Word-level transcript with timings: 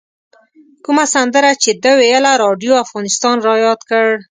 کومه 0.85 1.05
سندره 1.13 1.51
چې 1.63 1.71
ده 1.83 1.91
ویله 1.99 2.33
راډیو 2.43 2.73
افغانستان 2.83 3.37
رایاد 3.47 3.79
کړ. 3.89 4.07